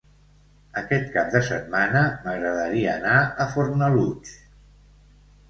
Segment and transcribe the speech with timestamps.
[0.79, 4.35] Aquest cap de setmana m'agradaria anar a Fornalutx.